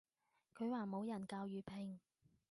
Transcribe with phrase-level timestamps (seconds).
[0.57, 1.99] 佢話冇人教粵拼